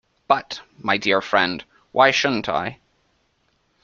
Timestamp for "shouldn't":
2.09-2.49